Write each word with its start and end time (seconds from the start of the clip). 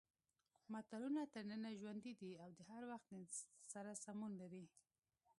متلونه 0.73 1.21
تر 1.33 1.43
ننه 1.51 1.71
ژوندي 1.81 2.13
دي 2.21 2.31
او 2.43 2.49
د 2.57 2.59
هر 2.71 2.81
وخت 2.91 3.09
سره 3.73 3.91
سمون 4.03 4.31
لري 4.41 4.65